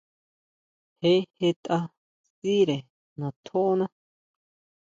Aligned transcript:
Je 0.99 1.11
jetʼa 1.39 1.77
sʼíre 2.33 2.77
natjóná. 3.19 3.85